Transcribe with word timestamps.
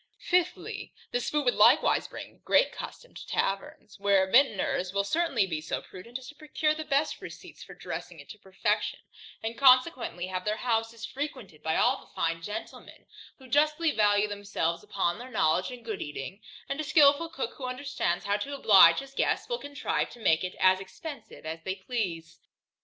Fifthly, 0.17 0.91
This 1.11 1.29
food 1.29 1.45
would 1.45 1.53
likewise 1.53 2.07
bring 2.07 2.41
great 2.43 2.71
custom 2.71 3.13
to 3.13 3.27
taverns, 3.27 3.99
where 3.99 4.25
the 4.25 4.31
vintners 4.31 4.93
will 4.93 5.03
certainly 5.03 5.45
be 5.45 5.61
so 5.61 5.79
prudent 5.83 6.17
as 6.17 6.27
to 6.29 6.33
procure 6.33 6.73
the 6.73 6.83
best 6.83 7.21
receipts 7.21 7.63
for 7.63 7.75
dressing 7.75 8.19
it 8.19 8.27
to 8.29 8.39
perfection; 8.39 8.97
and 9.43 9.59
consequently 9.59 10.25
have 10.25 10.43
their 10.43 10.57
houses 10.57 11.05
frequented 11.05 11.61
by 11.61 11.75
all 11.75 11.99
the 11.99 12.11
fine 12.15 12.41
gentlemen, 12.41 13.05
who 13.37 13.47
justly 13.47 13.91
value 13.91 14.27
themselves 14.27 14.81
upon 14.83 15.19
their 15.19 15.29
knowledge 15.29 15.69
in 15.69 15.83
good 15.83 16.01
eating; 16.01 16.41
and 16.67 16.79
a 16.79 16.83
skilful 16.83 17.29
cook, 17.29 17.53
who 17.57 17.65
understands 17.67 18.25
how 18.25 18.37
to 18.37 18.55
oblige 18.55 18.97
his 19.01 19.13
guests, 19.13 19.47
will 19.47 19.59
contrive 19.59 20.09
to 20.09 20.19
make 20.19 20.43
it 20.43 20.55
as 20.59 20.79
expensive 20.79 21.45
as 21.45 21.61
they 21.61 21.75
please. 21.75 22.39